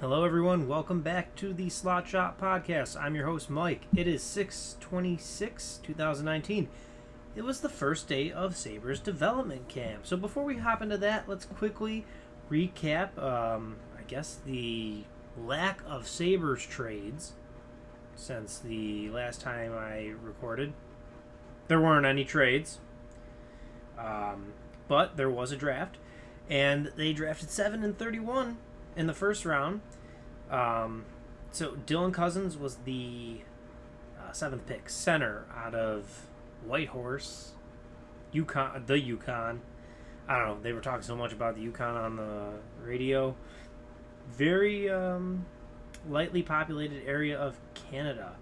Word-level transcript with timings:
Hello, 0.00 0.24
everyone. 0.24 0.68
Welcome 0.68 1.00
back 1.00 1.34
to 1.34 1.52
the 1.52 1.68
Slot 1.68 2.06
Shot 2.06 2.40
Podcast. 2.40 2.96
I'm 2.96 3.16
your 3.16 3.26
host, 3.26 3.50
Mike. 3.50 3.82
It 3.96 4.06
is 4.06 4.22
626, 4.22 5.80
2019. 5.82 6.68
It 7.34 7.42
was 7.42 7.62
the 7.62 7.68
first 7.68 8.06
day 8.06 8.30
of 8.30 8.56
Sabres 8.56 9.00
development 9.00 9.66
camp. 9.66 10.06
So 10.06 10.16
before 10.16 10.44
we 10.44 10.58
hop 10.58 10.82
into 10.82 10.98
that, 10.98 11.28
let's 11.28 11.46
quickly 11.46 12.06
recap, 12.48 13.18
um, 13.18 13.78
I 13.98 14.02
guess, 14.06 14.38
the 14.46 15.02
lack 15.36 15.80
of 15.84 16.06
Sabres 16.06 16.64
trades 16.64 17.32
since 18.14 18.60
the 18.60 19.10
last 19.10 19.40
time 19.40 19.72
I 19.76 20.12
recorded. 20.22 20.74
There 21.66 21.80
weren't 21.80 22.06
any 22.06 22.24
trades, 22.24 22.78
um, 23.98 24.52
but 24.86 25.16
there 25.16 25.28
was 25.28 25.50
a 25.50 25.56
draft, 25.56 25.98
and 26.48 26.92
they 26.94 27.12
drafted 27.12 27.50
7 27.50 27.82
and 27.82 27.98
31 27.98 28.58
in 28.98 29.06
the 29.06 29.14
first 29.14 29.46
round. 29.46 29.80
Um, 30.50 31.06
so 31.52 31.76
Dylan 31.86 32.12
Cozens 32.12 32.58
was 32.58 32.76
the 32.84 33.38
uh, 34.18 34.32
seventh 34.32 34.66
pick, 34.66 34.90
center 34.90 35.46
out 35.56 35.74
of 35.74 36.26
Whitehorse, 36.66 37.52
Yukon, 38.32 38.84
the 38.86 38.98
Yukon. 38.98 39.62
I 40.28 40.38
don't 40.38 40.48
know. 40.48 40.58
They 40.60 40.72
were 40.72 40.80
talking 40.80 41.02
so 41.02 41.16
much 41.16 41.32
about 41.32 41.54
the 41.54 41.62
Yukon 41.62 41.96
on 41.96 42.16
the 42.16 42.50
radio. 42.82 43.34
Very 44.30 44.90
um, 44.90 45.46
lightly 46.06 46.42
populated 46.42 47.06
area 47.06 47.38
of 47.38 47.56
Canada. 47.74 48.32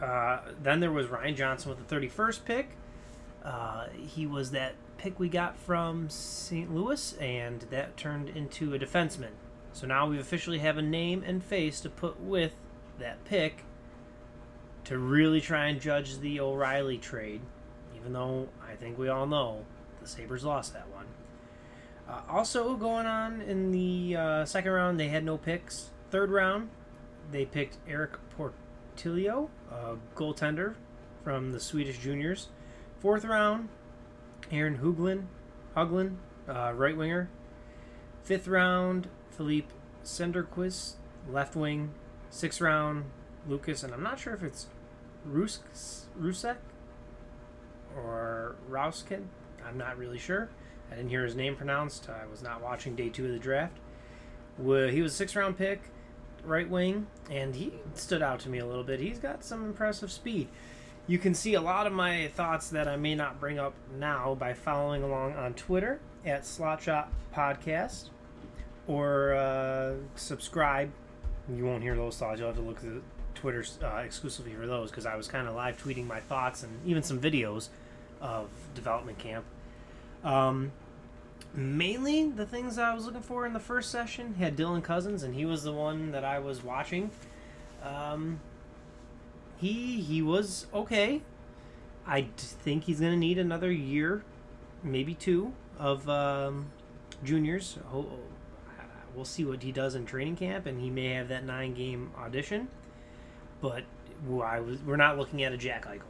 Uh, 0.00 0.38
then 0.62 0.80
there 0.80 0.92
was 0.92 1.08
Ryan 1.08 1.34
Johnson 1.36 1.70
with 1.70 1.86
the 1.86 1.94
31st 1.94 2.44
pick. 2.44 2.68
Uh, 3.44 3.88
he 3.94 4.26
was 4.26 4.52
that 4.52 4.74
pick 4.98 5.18
we 5.18 5.28
got 5.28 5.56
from 5.58 6.08
St. 6.08 6.74
Louis, 6.74 7.14
and 7.18 7.62
that 7.70 7.96
turned 7.96 8.28
into 8.28 8.74
a 8.74 8.78
defenseman. 8.78 9.32
So 9.72 9.86
now 9.86 10.08
we 10.08 10.18
officially 10.18 10.58
have 10.60 10.78
a 10.78 10.82
name 10.82 11.22
and 11.26 11.44
face 11.44 11.80
to 11.80 11.90
put 11.90 12.20
with 12.20 12.54
that 12.98 13.24
pick 13.24 13.64
to 14.84 14.98
really 14.98 15.40
try 15.40 15.66
and 15.66 15.80
judge 15.80 16.18
the 16.18 16.40
O'Reilly 16.40 16.96
trade, 16.96 17.40
even 17.94 18.12
though 18.12 18.48
I 18.66 18.74
think 18.76 18.98
we 18.98 19.08
all 19.08 19.26
know 19.26 19.64
the 20.00 20.08
Sabres 20.08 20.44
lost 20.44 20.72
that 20.72 20.88
one. 20.88 21.06
Uh, 22.08 22.20
also, 22.30 22.76
going 22.76 23.04
on 23.04 23.42
in 23.42 23.72
the 23.72 24.16
uh, 24.16 24.44
second 24.44 24.70
round, 24.70 24.98
they 24.98 25.08
had 25.08 25.24
no 25.24 25.36
picks. 25.36 25.90
Third 26.10 26.30
round, 26.30 26.70
they 27.32 27.44
picked 27.44 27.78
Erik 27.88 28.16
Portillo, 28.36 29.50
a 29.70 29.96
goaltender 30.14 30.74
from 31.24 31.50
the 31.50 31.58
Swedish 31.58 31.98
juniors. 31.98 32.48
Fourth 33.00 33.24
round, 33.24 33.68
Aaron 34.50 34.78
Huglen, 34.78 35.24
Huglen, 35.76 36.16
uh, 36.48 36.72
right 36.74 36.96
winger. 36.96 37.28
Fifth 38.22 38.48
round, 38.48 39.08
Philippe 39.30 39.68
Senderquist, 40.04 40.94
left 41.30 41.56
wing. 41.56 41.92
Sixth 42.30 42.60
round, 42.60 43.04
Lucas, 43.48 43.82
and 43.82 43.94
I'm 43.94 44.02
not 44.02 44.18
sure 44.18 44.34
if 44.34 44.42
it's 44.42 44.66
Rusk, 45.24 45.62
Rusek 46.20 46.56
or 47.96 48.56
Rauskin. 48.70 49.24
I'm 49.66 49.78
not 49.78 49.96
really 49.96 50.18
sure. 50.18 50.48
I 50.90 50.96
didn't 50.96 51.10
hear 51.10 51.24
his 51.24 51.34
name 51.34 51.56
pronounced. 51.56 52.08
I 52.08 52.26
was 52.26 52.42
not 52.42 52.62
watching 52.62 52.94
day 52.94 53.08
two 53.08 53.26
of 53.26 53.32
the 53.32 53.38
draft. 53.38 53.78
He 54.58 55.02
was 55.02 55.12
a 55.12 55.16
six 55.16 55.34
round 55.34 55.56
pick, 55.58 55.82
right 56.44 56.68
wing, 56.68 57.06
and 57.30 57.54
he 57.54 57.72
stood 57.94 58.22
out 58.22 58.40
to 58.40 58.48
me 58.48 58.58
a 58.58 58.66
little 58.66 58.84
bit. 58.84 59.00
He's 59.00 59.18
got 59.18 59.44
some 59.44 59.64
impressive 59.64 60.12
speed. 60.12 60.48
You 61.08 61.18
can 61.18 61.34
see 61.34 61.54
a 61.54 61.60
lot 61.60 61.86
of 61.86 61.92
my 61.92 62.28
thoughts 62.28 62.70
that 62.70 62.88
I 62.88 62.96
may 62.96 63.14
not 63.14 63.38
bring 63.38 63.60
up 63.60 63.74
now 63.96 64.34
by 64.34 64.54
following 64.54 65.04
along 65.04 65.34
on 65.34 65.54
Twitter 65.54 66.00
at 66.24 66.42
Slotshot 66.42 67.06
Podcast 67.32 68.08
or 68.88 69.34
uh, 69.34 69.94
subscribe. 70.16 70.90
You 71.48 71.64
won't 71.64 71.84
hear 71.84 71.94
those 71.94 72.16
thoughts. 72.16 72.40
You'll 72.40 72.48
have 72.48 72.56
to 72.56 72.62
look 72.62 72.78
at 72.78 73.02
Twitter 73.36 73.64
uh, 73.84 73.98
exclusively 73.98 74.52
for 74.54 74.66
those 74.66 74.90
because 74.90 75.06
I 75.06 75.14
was 75.14 75.28
kind 75.28 75.46
of 75.46 75.54
live 75.54 75.80
tweeting 75.80 76.08
my 76.08 76.18
thoughts 76.18 76.64
and 76.64 76.72
even 76.84 77.04
some 77.04 77.20
videos 77.20 77.68
of 78.20 78.48
development 78.74 79.18
camp. 79.18 79.44
Um, 80.24 80.72
mainly 81.54 82.28
the 82.28 82.46
things 82.46 82.78
I 82.78 82.92
was 82.92 83.06
looking 83.06 83.22
for 83.22 83.46
in 83.46 83.52
the 83.52 83.60
first 83.60 83.92
session 83.92 84.34
had 84.34 84.56
Dylan 84.56 84.82
Cozens, 84.82 85.22
and 85.22 85.36
he 85.36 85.44
was 85.44 85.62
the 85.62 85.72
one 85.72 86.10
that 86.10 86.24
I 86.24 86.40
was 86.40 86.64
watching. 86.64 87.12
Um, 87.84 88.40
he 89.56 90.00
he 90.00 90.22
was 90.22 90.66
okay. 90.72 91.22
I 92.06 92.28
think 92.36 92.84
he's 92.84 93.00
going 93.00 93.12
to 93.12 93.18
need 93.18 93.38
another 93.38 93.70
year, 93.72 94.22
maybe 94.82 95.14
two, 95.14 95.52
of 95.78 96.08
um, 96.08 96.70
juniors. 97.24 97.78
We'll 99.14 99.24
see 99.24 99.44
what 99.44 99.62
he 99.62 99.72
does 99.72 99.94
in 99.94 100.04
training 100.04 100.36
camp, 100.36 100.66
and 100.66 100.80
he 100.80 100.90
may 100.90 101.08
have 101.14 101.28
that 101.28 101.44
nine 101.44 101.74
game 101.74 102.12
audition. 102.18 102.68
But 103.60 103.84
I 104.44 104.60
was, 104.60 104.82
we're 104.82 104.96
not 104.96 105.16
looking 105.18 105.42
at 105.42 105.52
a 105.52 105.56
Jack 105.56 105.86
Eichel. 105.86 106.02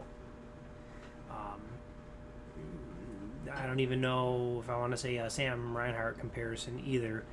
Um, 1.30 1.60
I 3.52 3.66
don't 3.66 3.80
even 3.80 4.00
know 4.00 4.60
if 4.62 4.68
I 4.68 4.76
want 4.76 4.90
to 4.90 4.96
say 4.96 5.16
a 5.18 5.30
Sam 5.30 5.76
Reinhart 5.76 6.18
comparison 6.18 6.82
either. 6.84 7.24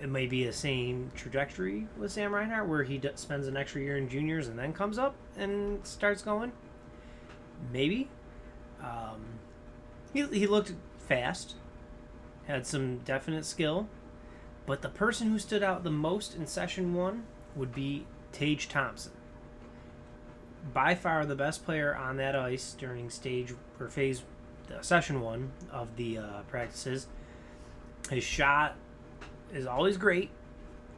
It 0.00 0.08
may 0.08 0.26
be 0.26 0.44
the 0.44 0.52
same 0.52 1.10
trajectory 1.14 1.88
with 1.96 2.12
Sam 2.12 2.34
Reinhart, 2.34 2.68
where 2.68 2.84
he 2.84 2.98
d- 2.98 3.10
spends 3.16 3.48
an 3.48 3.56
extra 3.56 3.80
year 3.80 3.96
in 3.96 4.08
juniors 4.08 4.46
and 4.46 4.58
then 4.58 4.72
comes 4.72 4.98
up 4.98 5.14
and 5.36 5.84
starts 5.84 6.22
going. 6.22 6.52
Maybe. 7.72 8.08
Um, 8.80 9.40
he, 10.12 10.24
he 10.26 10.46
looked 10.46 10.72
fast, 10.98 11.56
had 12.46 12.66
some 12.66 12.98
definite 12.98 13.44
skill, 13.44 13.88
but 14.66 14.82
the 14.82 14.88
person 14.88 15.30
who 15.30 15.38
stood 15.38 15.62
out 15.62 15.82
the 15.82 15.90
most 15.90 16.36
in 16.36 16.46
session 16.46 16.94
one 16.94 17.24
would 17.56 17.74
be 17.74 18.06
Tage 18.30 18.68
Thompson. 18.68 19.12
By 20.72 20.94
far 20.94 21.24
the 21.26 21.34
best 21.34 21.64
player 21.64 21.96
on 21.96 22.16
that 22.18 22.36
ice 22.36 22.74
during 22.78 23.10
stage 23.10 23.54
or 23.80 23.88
phase 23.88 24.22
uh, 24.70 24.80
session 24.82 25.20
one 25.20 25.52
of 25.72 25.96
the 25.96 26.18
uh, 26.18 26.40
practices. 26.48 27.06
His 28.10 28.22
shot 28.22 28.76
is 29.52 29.66
always 29.66 29.96
great, 29.96 30.30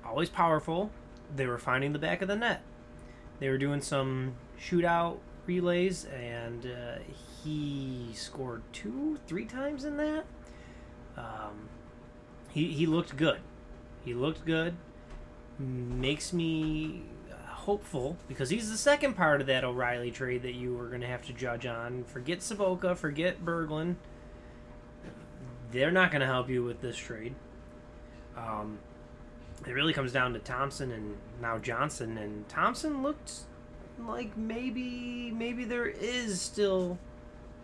always 0.05 0.29
powerful. 0.29 0.91
They 1.35 1.47
were 1.47 1.59
finding 1.59 1.93
the 1.93 1.99
back 1.99 2.23
of 2.23 2.29
the 2.29 2.37
net. 2.37 2.63
They 3.39 3.49
were 3.49 3.59
doing 3.59 3.81
some 3.81 4.35
shootout 4.61 5.19
relays, 5.47 6.05
and 6.05 6.67
uh, 6.67 6.99
he 7.43 8.11
scored 8.15 8.63
two, 8.73 9.19
three 9.27 9.45
times 9.45 9.85
in 9.85 9.97
that. 9.97 10.25
Um, 11.17 11.69
he 12.51 12.73
he 12.73 12.87
looked 12.87 13.17
good. 13.17 13.41
He 14.05 14.15
looked 14.15 14.45
good. 14.45 14.75
Makes 15.59 16.33
me 16.33 17.03
hopeful 17.47 18.17
because 18.27 18.49
he's 18.49 18.71
the 18.71 18.79
second 18.79 19.15
part 19.15 19.41
of 19.41 19.47
that 19.47 19.65
O'Reilly 19.65 20.11
trade 20.11 20.43
that 20.43 20.55
you 20.55 20.75
were 20.75 20.89
going 20.89 21.03
to 21.03 21.07
have 21.07 21.23
to 21.27 21.33
judge 21.33 21.67
on. 21.67 22.05
Forget 22.05 22.39
Sobotka, 22.39 22.97
forget 22.97 23.45
Berglund. 23.45 23.97
They're 25.71 25.91
not 25.91 26.11
going 26.11 26.21
to 26.21 26.27
help 26.27 26.49
you 26.49 26.65
with 26.65 26.81
this 26.81 26.97
trade. 26.97 27.35
Um, 28.41 28.79
it 29.67 29.73
really 29.73 29.93
comes 29.93 30.13
down 30.13 30.33
to 30.33 30.39
Thompson 30.39 30.91
and 30.91 31.17
now 31.41 31.59
Johnson. 31.59 32.17
And 32.19 32.49
Thompson 32.49 33.03
looked 33.03 33.33
like 33.99 34.37
maybe 34.37 35.31
maybe 35.31 35.65
there 35.65 35.87
is 35.87 36.41
still 36.41 36.99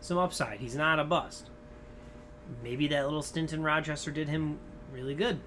some 0.00 0.18
upside. 0.18 0.60
He's 0.60 0.76
not 0.76 0.98
a 0.98 1.04
bust. 1.04 1.50
Maybe 2.62 2.86
that 2.88 3.04
little 3.04 3.22
stint 3.22 3.52
in 3.52 3.62
Rochester 3.62 4.10
did 4.10 4.28
him 4.28 4.58
really 4.92 5.14
good 5.14 5.40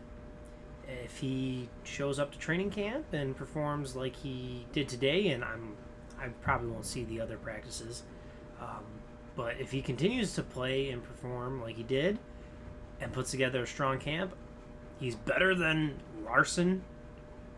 if 1.04 1.18
he 1.18 1.70
shows 1.84 2.20
up 2.20 2.32
to 2.32 2.40
training 2.40 2.72
camp 2.72 3.14
and 3.14 3.36
performs 3.36 3.96
like 3.96 4.16
he 4.16 4.66
did 4.74 4.90
today, 4.90 5.30
and 5.30 5.44
I'm, 5.44 5.76
I 6.20 6.28
probably 6.42 6.70
won't 6.70 6.86
see 6.86 7.04
the 7.04 7.22
other 7.22 7.38
practices. 7.38 8.04
Um, 8.60 8.84
but 9.36 9.60
if 9.60 9.72
he 9.72 9.82
continues 9.82 10.34
to 10.34 10.44
play 10.44 10.90
and 10.90 11.04
perform 11.04 11.62
like 11.62 11.78
he 11.78 11.84
did, 11.84 12.20
and 13.02 13.14
puts 13.14 13.32
together 13.32 13.64
a 13.64 13.68
strong 13.68 13.98
camp, 13.98 14.36
he's 15.00 15.16
better 15.16 15.56
than 15.56 16.00
Larsson, 16.24 16.84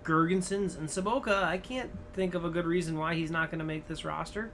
Girgensons, 0.03 0.77
and 0.77 0.87
Sobotka. 0.89 1.43
I 1.43 1.57
can't 1.57 1.91
think 2.13 2.33
of 2.33 2.45
a 2.45 2.49
good 2.49 2.65
reason 2.65 2.97
why 2.97 3.15
he's 3.15 3.31
not 3.31 3.49
going 3.51 3.59
to 3.59 3.65
make 3.65 3.87
this 3.87 4.05
roster. 4.05 4.51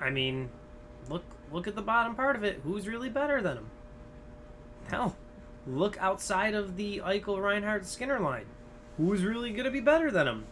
I 0.00 0.10
mean, 0.10 0.50
look 1.08 1.24
look 1.52 1.66
at 1.66 1.74
the 1.76 1.82
bottom 1.82 2.14
part 2.14 2.36
of 2.36 2.44
it. 2.44 2.60
Who's 2.64 2.88
really 2.88 3.08
better 3.08 3.40
than 3.40 3.58
him? 3.58 3.70
Hell, 4.88 5.16
look 5.66 5.96
outside 5.98 6.54
of 6.54 6.76
the 6.76 6.98
Eichel, 7.04 7.40
Reinhart 7.40 7.86
Skinner 7.86 8.20
line. 8.20 8.46
Who's 8.96 9.24
really 9.24 9.50
going 9.50 9.64
to 9.64 9.70
be 9.70 9.80
better 9.80 10.10
than 10.10 10.28
him? 10.28 10.44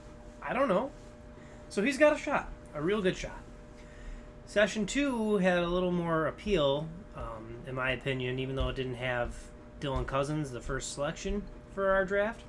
I 0.42 0.52
don't 0.52 0.68
know. 0.68 0.90
So 1.68 1.82
he's 1.82 1.98
got 1.98 2.14
a 2.14 2.18
shot, 2.18 2.50
a 2.74 2.82
real 2.82 3.00
good 3.00 3.16
shot. 3.16 3.40
Session 4.46 4.86
two 4.86 5.38
had 5.38 5.58
a 5.58 5.68
little 5.68 5.92
more 5.92 6.26
appeal, 6.26 6.88
um, 7.16 7.58
in 7.66 7.74
my 7.74 7.92
opinion, 7.92 8.38
even 8.38 8.56
though 8.56 8.68
it 8.68 8.76
didn't 8.76 8.96
have 8.96 9.34
Dylan 9.82 10.06
Cozens, 10.06 10.52
the 10.52 10.60
first 10.60 10.94
selection 10.94 11.42
for 11.74 11.90
our 11.90 12.04
draft. 12.04 12.42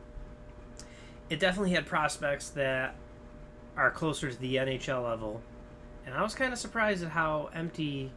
It 1.29 1.39
definitely 1.39 1.71
had 1.71 1.85
prospects 1.87 2.49
that 2.49 2.95
are 3.75 3.89
closer 3.89 4.29
to 4.29 4.39
the 4.39 4.57
NHL 4.57 5.03
level, 5.03 5.41
and 6.05 6.13
I 6.13 6.21
was 6.21 6.35
kind 6.35 6.53
of 6.53 6.59
surprised 6.59 7.03
at 7.03 7.09
how 7.09 7.49
empty 7.55 8.11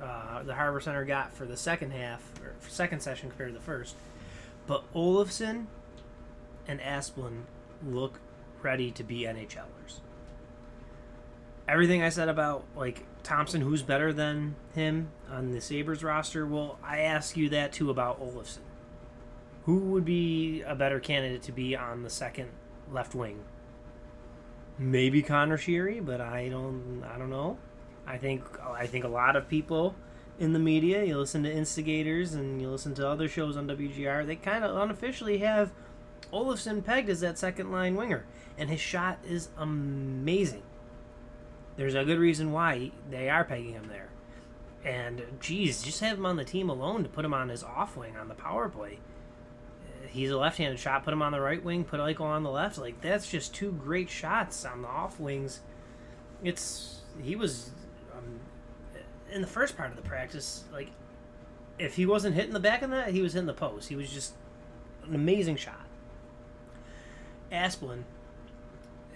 uh, 0.00 0.44
the 0.44 0.54
Harbor 0.54 0.80
Center 0.80 1.04
got 1.04 1.32
for 1.32 1.44
the 1.44 1.56
second 1.56 1.90
half 1.92 2.22
or 2.40 2.54
second 2.68 3.00
session 3.00 3.30
compared 3.30 3.50
to 3.50 3.58
the 3.58 3.64
first. 3.64 3.96
But 4.66 4.84
Olofsson 4.94 5.66
and 6.68 6.80
Asplund 6.80 7.42
look 7.84 8.20
ready 8.62 8.92
to 8.92 9.02
be 9.02 9.22
NHLers. 9.22 10.00
Everything 11.68 12.02
I 12.02 12.08
said 12.08 12.28
about 12.28 12.64
like 12.76 13.04
Thompson, 13.22 13.60
who's 13.60 13.82
better 13.82 14.12
than 14.12 14.56
him 14.74 15.10
on 15.30 15.52
the 15.52 15.60
Sabres 15.60 16.02
roster, 16.02 16.46
well, 16.46 16.78
I 16.82 17.00
ask 17.00 17.36
you 17.36 17.48
that 17.50 17.72
too 17.72 17.90
about 17.90 18.20
Olofsson. 18.20 18.58
Who 19.64 19.78
would 19.78 20.04
be 20.04 20.62
a 20.62 20.74
better 20.74 20.98
candidate 20.98 21.42
to 21.42 21.52
be 21.52 21.76
on 21.76 22.02
the 22.02 22.10
second 22.10 22.50
left 22.90 23.14
wing? 23.14 23.40
Maybe 24.78 25.22
Conor 25.22 25.58
Sheary, 25.58 26.04
but 26.04 26.20
I 26.20 26.48
don't 26.48 27.04
I 27.12 27.18
don't 27.18 27.30
know. 27.30 27.58
I 28.06 28.18
think 28.18 28.42
I 28.60 28.86
think 28.86 29.04
a 29.04 29.08
lot 29.08 29.36
of 29.36 29.48
people 29.48 29.94
in 30.38 30.52
the 30.52 30.58
media, 30.58 31.04
you 31.04 31.16
listen 31.16 31.44
to 31.44 31.52
instigators 31.52 32.34
and 32.34 32.60
you 32.60 32.68
listen 32.68 32.94
to 32.94 33.08
other 33.08 33.28
shows 33.28 33.56
on 33.56 33.68
WGR, 33.68 34.26
they 34.26 34.34
kind 34.36 34.64
of 34.64 34.76
unofficially 34.76 35.38
have 35.38 35.70
Olofsson 36.32 36.84
pegged 36.84 37.10
as 37.10 37.20
that 37.20 37.38
second 37.38 37.70
line 37.70 37.94
winger, 37.94 38.24
and 38.58 38.70
his 38.70 38.80
shot 38.80 39.18
is 39.24 39.50
amazing. 39.56 40.62
There's 41.82 41.96
a 41.96 42.04
good 42.04 42.20
reason 42.20 42.52
why 42.52 42.92
they 43.10 43.28
are 43.28 43.42
pegging 43.42 43.72
him 43.72 43.88
there. 43.88 44.08
And 44.84 45.20
geez, 45.40 45.82
just 45.82 45.98
have 45.98 46.16
him 46.16 46.26
on 46.26 46.36
the 46.36 46.44
team 46.44 46.68
alone 46.68 47.02
to 47.02 47.08
put 47.08 47.24
him 47.24 47.34
on 47.34 47.48
his 47.48 47.64
off 47.64 47.96
wing 47.96 48.16
on 48.16 48.28
the 48.28 48.36
power 48.36 48.68
play. 48.68 49.00
Uh, 49.84 50.06
he's 50.06 50.30
a 50.30 50.38
left-handed 50.38 50.78
shot. 50.78 51.02
Put 51.02 51.12
him 51.12 51.22
on 51.22 51.32
the 51.32 51.40
right 51.40 51.60
wing. 51.60 51.82
Put 51.82 51.98
Eichel 51.98 52.20
on 52.20 52.44
the 52.44 52.52
left. 52.52 52.78
Like 52.78 53.00
that's 53.00 53.28
just 53.28 53.52
two 53.52 53.72
great 53.72 54.08
shots 54.08 54.64
on 54.64 54.82
the 54.82 54.86
off 54.86 55.18
wings. 55.18 55.58
It's 56.44 57.00
he 57.20 57.34
was 57.34 57.70
um, 58.16 58.38
in 59.32 59.40
the 59.40 59.48
first 59.48 59.76
part 59.76 59.90
of 59.90 59.96
the 59.96 60.02
practice. 60.02 60.62
Like 60.72 60.90
if 61.80 61.96
he 61.96 62.06
wasn't 62.06 62.36
hitting 62.36 62.52
the 62.52 62.60
back 62.60 62.82
of 62.82 62.90
that, 62.90 63.08
he 63.08 63.22
was 63.22 63.32
hitting 63.32 63.48
the 63.48 63.54
post. 63.54 63.88
He 63.88 63.96
was 63.96 64.08
just 64.08 64.34
an 65.02 65.16
amazing 65.16 65.56
shot. 65.56 65.84
Asplund 67.50 68.04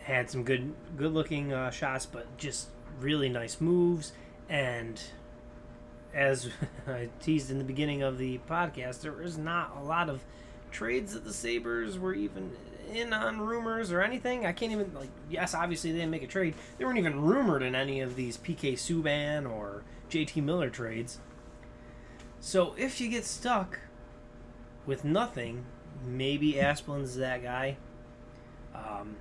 had 0.07 0.31
some 0.31 0.45
good 0.45 0.73
good 0.97 1.13
looking 1.13 1.53
uh, 1.53 1.69
shots, 1.71 2.07
but 2.07 2.37
just 2.39 2.69
really 3.01 3.29
nice 3.29 3.61
moves. 3.61 4.13
And 4.49 5.01
as 6.15 6.49
I 6.87 7.09
teased 7.21 7.51
in 7.51 7.59
the 7.59 7.65
beginning 7.65 8.03
of 8.03 8.17
the 8.17 8.39
podcast, 8.49 9.01
there 9.01 9.21
is 9.21 9.37
not 9.37 9.77
a 9.77 9.83
lot 9.83 10.09
of 10.09 10.23
trades 10.71 11.13
that 11.15 11.25
the 11.25 11.33
Sabres 11.33 11.99
were 11.99 12.15
even 12.15 12.53
in 12.93 13.13
on 13.13 13.41
rumors 13.41 13.91
or 13.91 14.01
anything. 14.01 14.47
I 14.47 14.53
can't 14.53 14.71
even 14.71 14.95
like 14.95 15.09
yes, 15.29 15.55
obviously 15.55 15.91
they 15.91 15.99
didn't 15.99 16.13
make 16.13 16.23
a 16.23 16.29
trade. 16.29 16.55
They 16.79 16.85
weren't 16.85 16.99
even 16.99 17.21
rumored 17.21 17.65
in 17.65 17.75
any 17.75 18.01
of 18.01 18.15
these 18.15 18.39
PK 18.39 18.75
Subban 18.75 19.51
or 19.51 19.83
JT 20.09 20.41
Miller 20.41 20.71
trades. 20.71 21.19
So 22.39 22.75
if 22.79 23.01
you 23.01 23.09
get 23.09 23.25
stuck 23.25 23.81
with 24.87 25.05
nothing, 25.05 25.65
maybe 26.07 26.53
Asplund's 26.53 27.17
that 27.17 27.43
guy. 27.43 27.77
Um, 28.73 29.17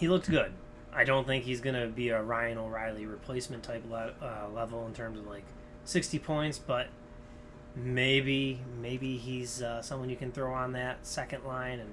he 0.00 0.08
looked 0.08 0.28
good. 0.30 0.52
I 0.92 1.04
don't 1.04 1.26
think 1.26 1.44
he's 1.44 1.60
gonna 1.60 1.86
be 1.86 2.08
a 2.08 2.20
Ryan 2.20 2.58
O'Reilly 2.58 3.06
replacement 3.06 3.62
type 3.62 3.84
le- 3.88 4.14
uh, 4.20 4.48
level 4.52 4.86
in 4.86 4.94
terms 4.94 5.18
of 5.18 5.26
like 5.26 5.44
60 5.84 6.18
points, 6.18 6.58
but 6.58 6.88
maybe 7.76 8.60
maybe 8.80 9.18
he's 9.18 9.62
uh, 9.62 9.82
someone 9.82 10.10
you 10.10 10.16
can 10.16 10.32
throw 10.32 10.52
on 10.52 10.72
that 10.72 11.06
second 11.06 11.44
line 11.44 11.78
and 11.78 11.90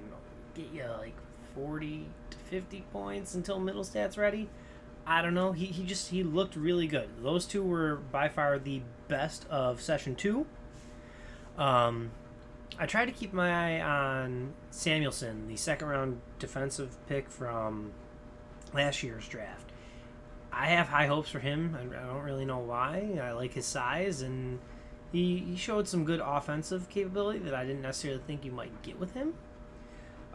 get 0.56 0.68
you 0.74 0.86
like 0.98 1.14
40 1.54 2.06
to 2.32 2.38
50 2.38 2.84
points 2.94 3.36
until 3.36 3.60
Mittelstadt's 3.60 4.18
ready. 4.18 4.50
I 5.06 5.22
don't 5.22 5.34
know. 5.34 5.52
He, 5.52 5.66
he 5.66 5.84
just 5.84 6.10
he 6.10 6.24
looked 6.24 6.56
really 6.56 6.88
good. 6.88 7.10
Those 7.22 7.46
two 7.46 7.64
were 7.64 7.98
by 8.12 8.30
far 8.30 8.58
the 8.58 8.82
best 9.10 9.46
of 9.50 9.82
session 9.82 10.16
two. 10.16 10.46
Um, 11.58 12.12
I 12.80 12.86
tried 12.86 13.06
to 13.06 13.12
keep 13.12 13.34
my 13.34 13.80
eye 13.80 13.82
on 13.82 14.54
Samuelson, 14.72 15.48
the 15.48 15.56
second 15.56 15.88
round 15.88 16.22
defensive 16.40 16.96
pick 17.08 17.30
from 17.30 17.92
last 18.74 19.02
year's 19.02 19.28
draft. 19.28 19.72
I 20.52 20.68
have 20.68 20.88
high 20.88 21.08
hopes 21.08 21.30
for 21.30 21.40
him. 21.40 21.78
I 21.80 22.06
don't 22.06 22.24
really 22.24 22.46
know 22.46 22.60
why. 22.60 23.20
I 23.22 23.32
like 23.32 23.54
his 23.54 23.66
size, 23.66 24.22
and 24.22 24.60
he, 25.12 25.38
he 25.38 25.56
showed 25.56 25.88
some 25.88 26.06
good 26.06 26.22
offensive 26.24 26.90
capability 26.90 27.40
that 27.40 27.54
I 27.54 27.66
didn't 27.66 27.82
necessarily 27.82 28.22
think 28.26 28.46
you 28.46 28.52
might 28.52 28.82
get 28.82 29.00
with 29.00 29.14
him. 29.14 29.34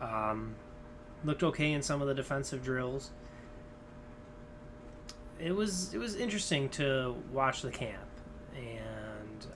Um, 0.01 0.57
looked 1.25 1.43
okay 1.43 1.73
in 1.73 1.83
some 1.83 2.03
of 2.03 2.09
the 2.09 2.15
defensive 2.15 2.63
drills. 2.63 3.11
It 5.39 5.53
was 5.53 5.93
it 5.93 5.99
was 5.99 6.15
interesting 6.15 6.69
to 6.71 7.17
watch 7.33 7.63
the 7.63 7.71
camp, 7.71 8.09
and 8.57 8.92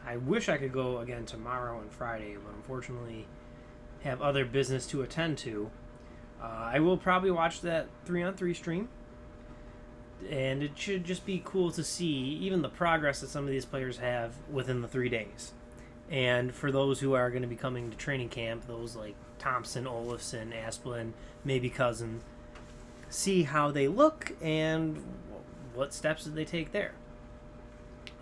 I 0.06 0.16
wish 0.16 0.48
I 0.48 0.56
could 0.56 0.72
go 0.72 0.98
again 0.98 1.24
tomorrow 1.24 1.80
and 1.80 1.90
Friday, 1.90 2.36
but 2.42 2.54
unfortunately, 2.54 3.26
have 4.02 4.22
other 4.22 4.44
business 4.44 4.86
to 4.88 5.02
attend 5.02 5.38
to. 5.38 5.70
Uh, 6.42 6.70
I 6.72 6.80
will 6.80 6.96
probably 6.96 7.30
watch 7.30 7.60
that 7.62 7.88
three 8.04 8.22
on 8.22 8.34
three 8.34 8.54
stream, 8.54 8.88
and 10.30 10.62
it 10.62 10.72
should 10.76 11.04
just 11.04 11.24
be 11.26 11.42
cool 11.44 11.70
to 11.72 11.82
see 11.82 12.38
even 12.42 12.62
the 12.62 12.68
progress 12.68 13.20
that 13.20 13.28
some 13.28 13.44
of 13.44 13.50
these 13.50 13.64
players 13.64 13.98
have 13.98 14.34
within 14.50 14.82
the 14.82 14.88
three 14.88 15.08
days. 15.08 15.52
And 16.10 16.54
for 16.54 16.70
those 16.70 17.00
who 17.00 17.14
are 17.14 17.30
going 17.30 17.42
to 17.42 17.48
be 17.48 17.56
coming 17.56 17.90
to 17.90 17.96
training 17.96 18.28
camp, 18.28 18.66
those 18.66 18.94
like 18.94 19.14
Thompson, 19.38 19.84
Olofsson, 19.84 20.52
Asplund, 20.52 21.12
maybe 21.44 21.68
Cousin, 21.68 22.20
see 23.08 23.42
how 23.44 23.70
they 23.70 23.88
look 23.88 24.32
and 24.40 25.02
what 25.74 25.92
steps 25.92 26.24
did 26.24 26.34
they 26.34 26.44
take 26.44 26.72
there. 26.72 26.92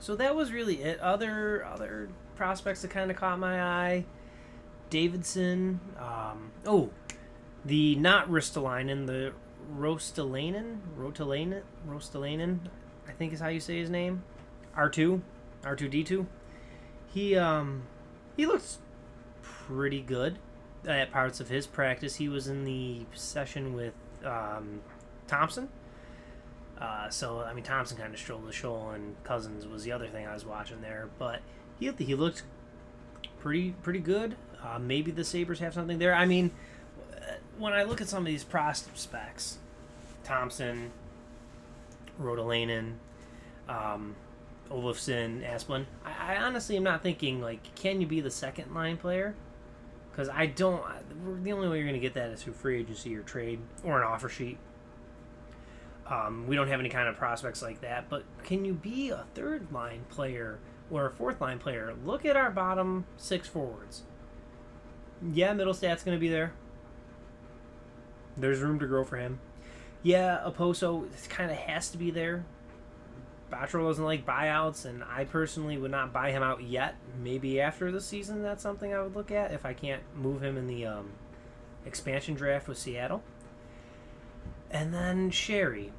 So 0.05 0.15
that 0.17 0.37
was 0.37 0.53
really 0.53 0.83
it. 0.83 1.01
Other 1.01 1.65
other 1.65 2.11
prospects 2.37 2.83
that 2.83 2.91
kind 2.91 3.11
of 3.11 3.17
caught 3.17 3.39
my 3.39 3.63
eye. 3.63 4.05
Davidson. 4.91 5.81
Um, 5.99 6.53
oh, 6.67 6.91
the 7.65 7.95
not 7.95 8.29
Ristolainen, 8.29 9.07
the 9.07 9.33
Rostalainen, 9.75 10.81
Rotalainen, 10.99 11.63
Rostalainen, 11.89 12.59
I 13.09 13.13
think 13.13 13.33
is 13.33 13.41
how 13.41 13.49
you 13.49 13.61
say 13.61 13.79
his 13.79 13.89
name. 13.89 14.23
R 14.77 14.91
two, 14.91 15.23
R 15.65 15.75
two 15.75 15.89
D 15.89 16.05
two. 16.05 16.27
He 17.07 17.35
um, 17.35 17.85
he 18.37 18.45
looks 18.45 18.81
pretty 19.41 20.03
good 20.03 20.39
at 20.87 21.13
parts 21.13 21.41
of 21.41 21.49
his 21.49 21.67
practice. 21.67 22.17
He 22.17 22.29
was 22.29 22.47
in 22.47 22.65
the 22.65 23.07
session 23.15 23.73
with 23.73 23.95
um, 24.23 24.83
Thompson. 25.27 25.71
Uh, 26.81 27.09
so 27.09 27.41
I 27.41 27.53
mean, 27.53 27.65
Thompson 27.65 27.97
kind 27.97 28.13
of 28.13 28.19
strolled 28.19 28.47
the 28.47 28.53
show, 28.53 28.91
and 28.91 29.17
Cozens 29.25 29.67
was 29.67 29.85
the 29.85 29.93
other 29.93 30.09
thing 30.09 30.27
I 30.27 30.35
was 30.35 30.45
watching 30.45 30.81
there. 30.81 31.09
But 31.19 31.41
he 31.79 31.91
he 31.99 32.15
looked 32.15 32.43
pretty 33.39 33.75
pretty 33.83 34.01
good. 34.01 34.37
Uh, 34.63 34.79
maybe 34.79 35.11
the 35.11 35.25
Sabres 35.25 35.61
have 35.61 35.75
something 35.75 35.99
there. 35.99 36.15
I 36.15 36.25
mean, 36.25 36.51
when 37.59 37.73
I 37.73 37.83
look 37.83 38.01
at 38.01 38.09
some 38.09 38.21
of 38.21 38.27
these 38.27 38.45
prospects, 38.45 39.59
Thompson, 40.25 40.91
Rotalainen, 42.21 42.95
um, 43.69 44.17
Olofsson, 44.71 45.49
Asplund, 45.49 45.87
I, 46.05 46.35
I, 46.35 46.37
honestly 46.37 46.77
am 46.77 46.83
not 46.83 47.03
thinking 47.03 47.41
like, 47.41 47.75
can 47.75 48.01
you 48.01 48.07
be 48.07 48.21
the 48.21 48.31
second 48.31 48.75
line 48.75 48.97
player? 48.97 49.35
Because 50.11 50.29
I 50.29 50.47
don't. 50.47 50.83
The 51.43 51.53
only 51.53 51.69
way 51.69 51.77
you're 51.79 51.87
going 51.87 51.95
to 51.95 52.01
get 52.01 52.15
that 52.15 52.31
is 52.31 52.43
through 52.43 52.53
free 52.55 52.81
agency 52.81 53.15
or 53.17 53.23
trade 53.23 53.61
or 53.83 54.01
an 54.01 54.07
offer 54.07 54.29
sheet. 54.29 54.59
Um, 56.07 56.47
we 56.47 56.55
don't 56.55 56.69
have 56.69 56.81
any 56.81 56.91
kind 56.91 57.09
of 57.09 57.17
prospects 57.17 57.63
like 57.63 57.81
that, 57.81 58.11
but 58.11 58.25
can 58.45 58.65
you 58.65 58.75
be 58.75 59.09
a 59.09 59.25
third 59.35 59.73
line 59.73 60.05
player 60.11 60.59
or 60.91 61.07
a 61.07 61.11
fourth 61.11 61.41
line 61.41 61.59
player? 61.59 61.95
Look 62.05 62.27
at 62.27 62.37
our 62.37 62.51
bottom 62.51 63.07
six 63.17 63.49
forwards. 63.49 64.03
Yeah, 65.33 65.55
Mittelstadt's 65.55 66.03
going 66.03 66.17
to 66.17 66.21
be 66.21 66.29
there. 66.29 66.53
There's 68.37 68.61
room 68.61 68.79
to 68.81 68.87
grow 68.87 69.05
for 69.05 69.17
him. 69.17 69.41
Yeah, 70.03 70.43
Okposo 70.47 71.07
kind 71.31 71.51
of 71.51 71.57
has 71.57 71.89
to 71.91 71.99
be 71.99 72.11
there. 72.11 72.45
Botterill 73.51 73.89
doesn't 73.89 74.05
like 74.05 74.27
buyouts, 74.27 74.85
and 74.85 75.05
I 75.05 75.25
personally 75.25 75.79
would 75.79 75.91
not 75.91 76.13
buy 76.13 76.33
him 76.33 76.43
out 76.43 76.63
yet. 76.63 76.97
Maybe 77.23 77.61
after 77.61 77.91
the 77.91 78.01
season, 78.01 78.43
that's 78.43 78.63
something 78.63 78.93
I 78.93 79.01
would 79.01 79.15
look 79.15 79.31
at 79.31 79.53
if 79.53 79.65
I 79.65 79.73
can't 79.73 80.03
move 80.15 80.43
him 80.43 80.59
in 80.59 80.67
the 80.67 80.87
um, 80.87 81.13
expansion 81.87 82.35
draft 82.35 82.69
with 82.69 82.77
Seattle. 82.79 83.23
And 84.75 84.93
then 84.93 85.31
Sheary. 85.31 85.93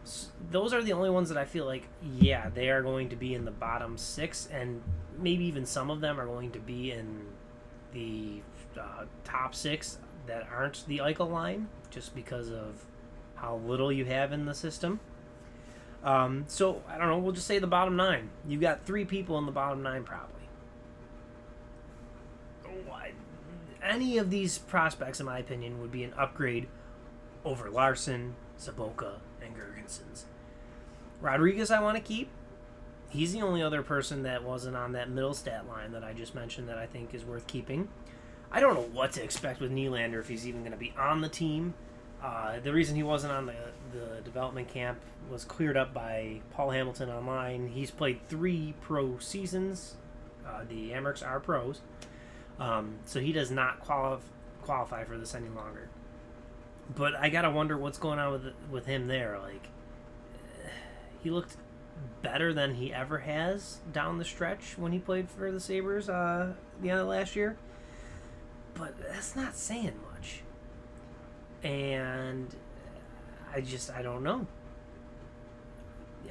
Those 0.52 0.74
are 0.74 0.84
the 0.84 0.92
only 0.92 1.10
ones 1.10 1.30
that 1.30 1.38
I 1.38 1.46
feel 1.46 1.66
like, 1.66 1.88
yeah, 2.04 2.50
they 2.50 2.70
are 2.70 2.84
going 2.84 3.08
to 3.10 3.16
be 3.16 3.34
in 3.34 3.46
the 3.46 3.52
bottom 3.52 3.98
six, 3.98 4.50
and 4.52 4.82
maybe 5.18 5.46
even 5.46 5.66
some 5.66 5.90
of 5.90 6.02
them 6.02 6.20
are 6.20 6.26
going 6.26 6.52
to 6.52 6.60
be 6.60 6.92
in 6.92 7.26
the 7.94 8.42
uh, 8.78 9.06
top 9.24 9.56
six 9.56 9.98
that 10.28 10.46
aren't 10.52 10.86
the 10.88 10.98
Eichel 10.98 11.32
line 11.32 11.70
just 11.90 12.14
because 12.14 12.52
of 12.52 12.84
how 13.36 13.62
little 13.66 13.94
you 13.94 14.04
have 14.04 14.34
in 14.34 14.46
the 14.46 14.54
system. 14.54 15.00
Um, 16.04 16.44
so 16.48 16.84
I 16.90 16.98
don't 16.98 17.08
know. 17.08 17.18
We'll 17.18 17.32
just 17.32 17.48
say 17.48 17.60
the 17.60 17.68
bottom 17.68 17.96
nine. 17.96 18.30
You've 18.46 18.60
got 18.62 18.86
three 18.86 19.06
people 19.06 19.38
in 19.38 19.46
the 19.46 19.54
bottom 19.54 19.82
nine, 19.84 20.04
probably. 20.04 20.34
Any 23.82 24.18
of 24.18 24.30
these 24.30 24.58
prospects, 24.58 25.22
in 25.22 25.26
my 25.28 25.40
opinion, 25.40 25.80
would 25.80 25.92
be 25.92 26.04
an 26.04 26.14
upgrade 26.18 26.68
over 27.46 27.70
Larsson, 27.70 28.36
Sobotka, 28.60 29.16
and 29.42 29.56
Girgensons. 29.56 30.24
Rodriguez, 31.22 31.72
I 31.72 31.82
want 31.82 31.98
to 31.98 32.04
keep. 32.04 32.30
He's 33.10 33.34
the 33.34 33.42
only 33.42 33.62
other 33.62 33.82
person 33.82 34.24
that 34.24 34.44
wasn't 34.44 34.76
on 34.76 34.92
that 34.94 35.10
Mittelstadt 35.10 35.68
line 35.68 35.92
that 35.94 36.04
I 36.04 36.14
just 36.14 36.36
mentioned 36.36 36.68
that 36.70 36.78
I 36.78 36.86
think 36.86 37.14
is 37.14 37.24
worth 37.24 37.48
keeping. 37.48 37.88
I 38.52 38.60
don't 38.60 38.74
know 38.74 38.90
what 38.94 39.14
to 39.14 39.24
expect 39.24 39.60
with 39.60 39.72
Nylander 39.72 40.20
if 40.20 40.28
he's 40.28 40.48
even 40.48 40.62
going 40.62 40.72
to 40.72 40.78
be 40.78 40.94
on 40.98 41.22
the 41.22 41.30
team. 41.30 41.74
Uh, 42.24 42.60
the 42.60 42.74
reason 42.74 42.96
he 42.96 43.04
wasn't 43.04 43.34
on 43.34 43.46
the 43.46 43.54
the 43.94 44.22
development 44.24 44.68
camp 44.68 45.00
was 45.30 45.44
cleared 45.46 45.78
up 45.78 45.94
by 45.94 46.42
Paul 46.52 46.72
Hamilton 46.72 47.10
online. 47.10 47.68
He's 47.68 47.92
played 47.92 48.20
three 48.28 48.74
pro 48.82 49.20
seasons. 49.20 49.96
Uh, 50.46 50.64
the 50.68 50.92
Amerks 50.92 51.26
are 51.26 51.40
pros, 51.40 51.82
um, 52.60 52.96
so 53.06 53.20
he 53.20 53.32
does 53.32 53.52
not 53.52 53.80
qualify 53.80 54.22
qualify 54.62 55.04
for 55.04 55.18
this 55.18 55.36
any 55.36 55.50
longer. 55.50 55.90
But 56.94 57.16
I 57.16 57.30
gotta 57.30 57.50
wonder 57.50 57.78
what's 57.78 57.98
going 57.98 58.20
on 58.20 58.32
with 58.32 58.54
with 58.70 58.86
him 58.86 59.08
there. 59.08 59.40
Like, 59.42 59.68
he 61.24 61.30
looked 61.32 61.58
better 62.22 62.54
than 62.54 62.76
he 62.76 62.94
ever 62.94 63.20
has 63.20 63.80
down 63.92 64.18
the 64.18 64.26
stretch 64.26 64.78
when 64.78 64.92
he 64.92 65.00
played 65.00 65.30
for 65.30 65.52
the 65.52 65.60
Sabres 65.60 66.10
uh, 66.10 66.54
the 66.82 66.90
end 66.90 67.00
of 67.00 67.08
last 67.08 67.36
year. 67.36 67.58
But 68.74 68.98
that's 69.00 69.36
not 69.36 69.56
saying 69.56 69.94
much. 70.12 70.42
And 71.64 72.54
I 73.54 73.62
just 73.62 73.92
I 73.92 74.02
don't 74.02 74.24
know. 74.24 74.46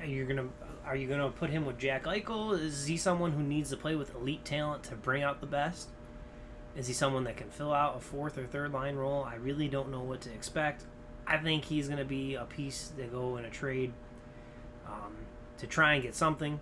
You're 0.05 0.27
gonna 0.27 0.49
are 0.87 0.97
you 0.97 1.09
gonna 1.09 1.31
put 1.31 1.51
him 1.51 1.65
with 1.65 1.79
Jack 1.79 2.05
Eichel? 2.05 2.59
Is 2.59 2.87
he 2.87 2.97
someone 2.97 3.33
who 3.33 3.43
needs 3.43 3.71
to 3.71 3.77
play 3.77 3.97
with 3.97 4.15
elite 4.15 4.45
talent 4.45 4.85
to 4.85 4.95
bring 4.95 5.23
out 5.23 5.41
the 5.41 5.47
best? 5.47 5.89
Is 6.77 6.87
he 6.89 6.93
someone 6.93 7.25
that 7.25 7.37
can 7.37 7.51
fill 7.51 7.73
out 7.73 7.97
a 7.97 8.01
fourth 8.01 8.37
or 8.37 8.47
third 8.47 8.73
line 8.73 8.97
role? 8.97 9.25
I 9.25 9.37
really 9.37 9.69
don't 9.69 9.91
know 9.91 10.03
what 10.03 10.21
to 10.23 10.33
expect. 10.33 10.85
I 11.27 11.39
think 11.39 11.67
he's 11.67 11.89
gonna 11.89 12.05
be 12.05 12.35
a 12.35 12.45
piece 12.45 12.93
to 12.97 13.05
go 13.05 13.37
in 13.37 13.45
a 13.45 13.51
trade 13.51 13.93
um, 14.87 15.17
to 15.59 15.67
try 15.67 15.95
and 15.95 16.03
get 16.03 16.15
something 16.15 16.61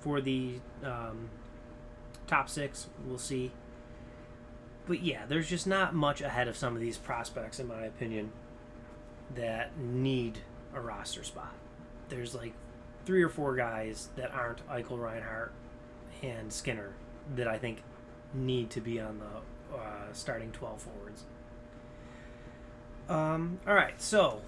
for 0.00 0.20
the 0.20 0.56
um, 0.82 1.30
top 2.26 2.48
six. 2.48 2.88
We'll 3.06 3.18
see. 3.18 3.52
But 4.86 5.02
yeah, 5.02 5.26
there's 5.26 5.48
just 5.48 5.66
not 5.66 5.94
much 5.94 6.20
ahead 6.20 6.48
of 6.48 6.56
some 6.56 6.74
of 6.74 6.80
these 6.80 6.98
prospects, 6.98 7.60
in 7.60 7.68
my 7.68 7.84
opinion 7.84 8.32
that 9.34 9.78
need 9.78 10.38
a 10.74 10.80
roster 10.80 11.22
spot. 11.22 11.54
There's 12.08 12.34
like 12.34 12.52
three 13.04 13.22
or 13.22 13.28
four 13.28 13.54
guys 13.54 14.08
that 14.16 14.32
aren't 14.32 14.66
Eichel, 14.68 14.98
Reinhart, 14.98 15.52
and 16.22 16.52
Skinner 16.52 16.92
that 17.36 17.46
I 17.48 17.58
think 17.58 17.82
need 18.34 18.70
to 18.70 18.80
be 18.80 19.00
on 19.00 19.18
the 19.18 19.76
uh, 19.76 20.12
starting 20.12 20.52
12 20.52 20.82
forwards. 20.82 21.24
Um, 23.08 23.58
all 23.66 23.74
right, 23.74 24.00
so 24.00 24.40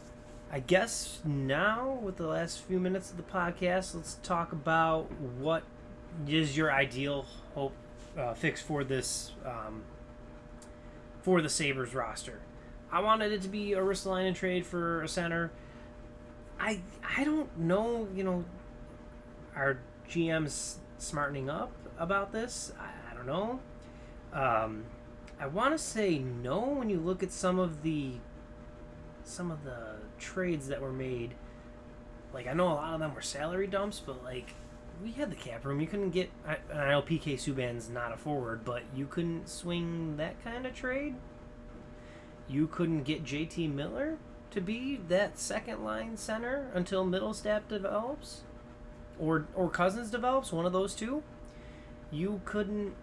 I 0.50 0.60
guess 0.60 1.20
now, 1.24 1.98
with 2.02 2.16
the 2.16 2.26
last 2.26 2.60
few 2.60 2.78
minutes 2.78 3.10
of 3.10 3.16
the 3.16 3.22
podcast, 3.22 3.94
let's 3.94 4.14
talk 4.22 4.52
about 4.52 5.10
what 5.38 5.64
is 6.28 6.56
your 6.56 6.72
ideal 6.72 7.26
hope 7.54 7.74
uh, 8.16 8.34
fix 8.34 8.62
for 8.62 8.84
this 8.84 9.32
um, 9.44 9.82
for 11.22 11.42
the 11.42 11.48
Sabres 11.48 11.94
roster. 11.94 12.40
I 12.92 13.00
wanted 13.00 13.32
it 13.32 13.42
to 13.42 13.48
be 13.48 13.72
a 13.72 13.80
Ristolainen 13.80 14.34
trade 14.34 14.64
for 14.64 15.02
a 15.02 15.08
center. 15.08 15.50
I 16.60 16.80
I 17.16 17.24
don't 17.24 17.58
know, 17.58 18.06
you 18.14 18.22
know, 18.22 18.44
are 19.56 19.78
GMs 20.08 20.76
smartening 20.98 21.50
up 21.50 21.72
about 21.98 22.30
this? 22.32 22.72
I, 22.78 23.10
I 23.10 23.14
don't 23.14 23.26
know. 23.26 23.58
Um, 24.34 24.84
I 25.38 25.46
want 25.46 25.74
to 25.74 25.78
say 25.78 26.18
no 26.18 26.60
when 26.60 26.90
you 26.90 26.98
look 26.98 27.22
at 27.22 27.32
some 27.32 27.58
of 27.58 27.82
the 27.82 28.14
some 29.24 29.50
of 29.50 29.64
the 29.64 29.96
trades 30.18 30.68
that 30.68 30.82
were 30.82 30.92
made. 30.92 31.34
Like 32.32 32.46
I 32.46 32.52
know 32.52 32.68
a 32.68 32.74
lot 32.74 32.94
of 32.94 33.00
them 33.00 33.14
were 33.14 33.22
salary 33.22 33.66
dumps, 33.66 34.00
but 34.04 34.22
like 34.24 34.54
we 35.02 35.12
had 35.12 35.30
the 35.30 35.36
cap 35.36 35.64
room. 35.64 35.80
You 35.80 35.86
couldn't 35.86 36.10
get. 36.10 36.30
I, 36.46 36.56
I 36.72 36.90
know 36.90 37.02
PK 37.02 37.34
Subban's 37.34 37.88
not 37.88 38.12
a 38.12 38.16
forward, 38.16 38.64
but 38.64 38.82
you 38.94 39.06
couldn't 39.06 39.48
swing 39.48 40.16
that 40.16 40.42
kind 40.42 40.66
of 40.66 40.74
trade 40.74 41.14
you 42.48 42.66
couldn't 42.66 43.04
get 43.04 43.24
JT 43.24 43.72
Miller 43.72 44.18
to 44.50 44.60
be 44.60 45.00
that 45.08 45.38
second 45.38 45.84
line 45.84 46.16
center 46.16 46.70
until 46.74 47.04
Mittelstadt 47.04 47.68
develops 47.68 48.42
or 49.18 49.46
or 49.54 49.68
Cozens 49.68 50.10
develops, 50.10 50.52
one 50.52 50.66
of 50.66 50.72
those 50.72 50.94
two. 50.94 51.22
You 52.10 52.40
couldn't 52.44 52.94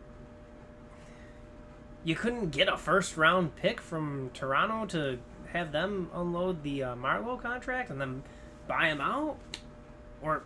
you 2.03 2.15
couldn't 2.15 2.49
get 2.49 2.67
a 2.67 2.77
first 2.77 3.17
round 3.17 3.55
pick 3.55 3.79
from 3.79 4.31
Toronto 4.33 4.85
to 4.87 5.19
have 5.53 5.71
them 5.71 6.09
unload 6.13 6.63
the 6.63 6.83
uh, 6.83 6.95
Marleau 6.95 7.39
contract 7.41 7.89
and 7.89 7.99
then 7.99 8.23
buy 8.67 8.87
him 8.87 9.01
out 9.01 9.37
or 10.21 10.43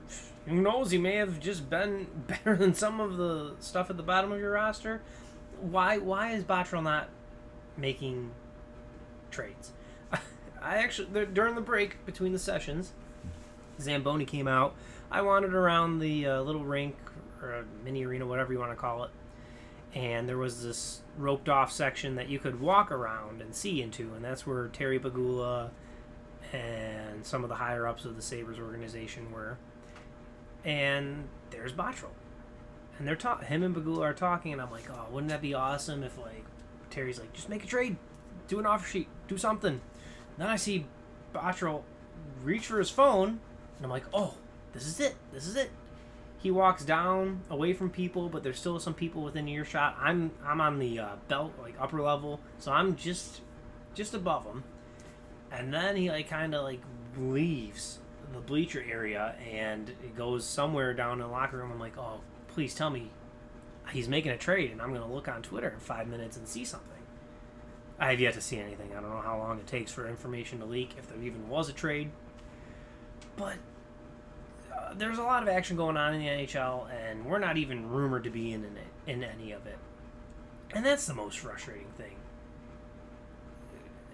who 0.48 0.62
knows 0.62 0.92
he 0.92 0.98
may 0.98 1.16
have 1.16 1.40
just 1.40 1.70
been 1.70 2.08
better 2.28 2.56
than 2.56 2.74
some 2.74 3.00
of 3.00 3.18
the 3.18 3.54
stuff 3.60 3.90
at 3.90 3.98
the 3.98 4.04
bottom 4.04 4.32
of 4.32 4.40
your 4.40 4.52
roster 4.52 5.02
why 5.62 5.98
why 5.98 6.32
is 6.32 6.44
Botterill 6.44 6.84
not 6.84 7.10
making 7.78 8.32
trades. 9.32 9.72
I 10.62 10.78
actually 10.78 11.26
during 11.28 11.56
the 11.56 11.62
break 11.62 12.06
between 12.06 12.32
the 12.32 12.40
sessions, 12.40 12.94
Zamboni 13.80 14.26
came 14.26 14.48
out. 14.48 14.76
I 15.12 15.22
wandered 15.22 15.54
around 15.54 16.00
the 16.00 16.26
uh, 16.26 16.42
little 16.42 16.66
rink 16.66 16.96
or 17.42 17.66
mini 17.84 18.06
arena, 18.06 18.26
whatever 18.26 18.54
you 18.54 18.60
want 18.60 18.72
to 18.72 18.76
call 18.76 19.04
it, 19.04 19.12
and 19.96 20.28
there 20.28 20.38
was 20.38 20.62
this 20.62 21.02
roped 21.18 21.48
off 21.48 21.72
section 21.72 22.16
that 22.16 22.28
you 22.28 22.38
could 22.38 22.60
walk 22.60 22.92
around 22.92 23.42
and 23.42 23.56
see 23.56 23.82
into, 23.82 24.14
and 24.14 24.24
that's 24.24 24.46
where 24.46 24.68
Terry 24.68 25.00
Pegula 25.00 25.72
and 26.52 27.26
some 27.26 27.44
of 27.44 27.50
the 27.50 27.56
higher 27.56 27.88
ups 27.88 28.04
of 28.04 28.18
the 28.18 28.22
Sabres 28.22 28.60
organization 28.60 29.32
were. 29.32 29.58
And 30.66 31.30
there's 31.50 31.72
Botterill. 31.72 32.10
And 33.00 33.08
they're 33.08 33.16
talking. 33.16 33.48
Him 33.48 33.64
and 33.64 33.76
Pegula 33.76 34.02
are 34.02 34.14
talking, 34.14 34.52
and 34.52 34.62
I'm 34.62 34.72
like, 34.72 34.90
oh, 34.92 35.06
wouldn't 35.12 35.30
that 35.30 35.42
be 35.42 35.54
awesome 35.54 36.04
if 36.04 36.18
like 36.18 36.46
Terry's 36.90 37.20
like, 37.20 37.32
just 37.32 37.48
make 37.50 37.64
a 37.64 37.68
trade, 37.68 37.96
do 38.50 38.60
an 38.60 38.66
offer 38.66 38.86
sheet, 38.86 39.08
do 39.30 39.38
something. 39.38 39.80
Then 40.38 40.48
I 40.48 40.58
see 40.58 40.88
Botterill 41.34 41.84
reach 42.44 42.68
for 42.68 42.80
his 42.80 42.90
phone, 42.90 43.40
and 43.78 43.84
I'm 43.84 43.90
like, 43.90 44.06
oh, 44.14 44.36
this 44.74 44.86
is 44.86 45.00
it. 45.00 45.16
This 45.32 45.48
is 45.48 45.56
it. 45.56 45.72
He 46.38 46.52
walks 46.52 46.86
down 46.86 47.42
away 47.50 47.74
from 47.74 47.90
people, 47.90 48.30
but 48.30 48.44
there's 48.44 48.60
still 48.60 48.80
some 48.80 48.94
people 48.94 49.24
within 49.24 49.48
earshot. 49.48 49.98
I'm 50.00 50.32
I'm 50.46 50.62
on 50.62 50.80
the 50.80 51.00
uh, 51.00 51.16
belt, 51.28 51.54
like 51.60 51.76
upper 51.80 52.02
level, 52.02 52.40
so 52.60 52.72
I'm 52.72 52.96
just 52.96 53.42
just 53.94 54.14
above 54.14 54.46
him. 54.46 54.64
And 55.52 55.74
then 55.74 55.96
he 55.96 56.10
like 56.10 56.30
kind 56.30 56.54
of 56.54 56.64
like 56.64 56.82
leaves 57.18 58.00
the 58.34 58.40
bleacher 58.40 58.84
area 58.90 59.36
and 59.52 59.90
it 59.90 60.16
goes 60.16 60.46
somewhere 60.46 60.94
down 60.94 61.14
in 61.14 61.20
the 61.20 61.28
locker 61.28 61.58
room. 61.58 61.72
I'm 61.72 61.80
like, 61.80 61.98
oh, 61.98 62.22
please 62.48 62.76
tell 62.76 62.90
me 62.90 63.10
he's 63.92 64.08
making 64.08 64.32
a 64.32 64.38
trade, 64.38 64.72
and 64.72 64.82
I'm 64.82 64.94
gonna 64.94 65.12
look 65.12 65.28
on 65.28 65.42
Twitter 65.42 65.70
in 65.70 65.80
five 65.80 66.08
minutes 66.08 66.38
and 66.38 66.48
see 66.48 66.66
something. 66.66 66.90
I 68.00 68.12
have 68.12 68.20
yet 68.20 68.34
to 68.34 68.42
see 68.42 68.60
anything. 68.60 68.92
I 68.92 69.00
don't 69.00 69.10
know 69.10 69.22
how 69.22 69.38
long 69.38 69.58
it 69.58 69.68
takes 69.68 69.92
for 69.92 70.08
information 70.08 70.60
to 70.60 70.66
leak, 70.66 70.96
if 70.98 71.08
there 71.08 71.22
even 71.22 71.48
was 71.48 71.70
a 71.70 71.74
trade. 71.74 72.12
But 73.38 73.56
there's 74.98 75.18
a 75.18 75.24
lot 75.24 75.44
of 75.44 75.50
action 75.50 75.78
going 75.78 75.98
on 75.98 76.14
in 76.14 76.22
the 76.22 76.28
NHL, 76.28 76.88
and 76.92 77.26
we're 77.26 77.40
not 77.40 77.58
even 77.58 77.90
rumored 77.90 78.24
to 78.24 78.30
be 78.30 78.54
in 78.54 78.64
it, 78.64 78.72
in 79.08 79.24
any 79.24 79.52
of 79.52 79.66
it. 79.68 79.78
And 80.74 80.86
that's 80.86 81.06
the 81.06 81.14
most 81.14 81.40
frustrating 81.40 81.92
thing. 81.98 82.16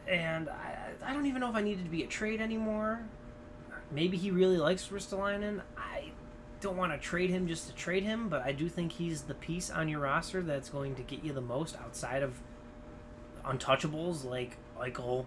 And 0.08 0.50
I, 0.50 0.90
I 1.06 1.14
don't 1.14 1.26
even 1.26 1.42
know 1.42 1.50
if 1.50 1.56
I 1.56 1.62
needed 1.62 1.86
to 1.86 1.92
be 1.92 2.04
a 2.04 2.08
trade 2.08 2.42
anymore. 2.42 3.02
Maybe 3.92 4.18
he 4.18 4.32
really 4.32 4.58
likes 4.58 4.88
Ristolainen. 4.88 5.62
I 5.78 6.12
don't 6.60 6.78
want 6.78 6.92
to 6.92 6.98
trade 6.98 7.30
him 7.30 7.48
just 7.48 7.68
to 7.68 7.74
trade 7.74 8.04
him, 8.04 8.30
but 8.30 8.44
I 8.44 8.52
do 8.52 8.70
think 8.70 8.94
he's 8.94 9.24
the 9.24 9.34
piece 9.34 9.70
on 9.70 9.90
your 9.90 10.02
roster 10.02 10.42
that's 10.42 10.70
going 10.70 10.96
to 10.96 11.02
get 11.02 11.24
you 11.24 11.34
the 11.34 11.42
most 11.42 11.76
outside 11.78 12.24
of 12.24 12.40
untouchables 13.46 14.24
like 14.24 14.58
Eichel 14.80 15.26